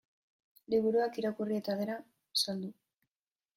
Liburuak 0.73 1.19
irakurri 1.21 1.57
eta 1.61 1.77
gero, 1.83 1.99
saldu. 2.45 2.73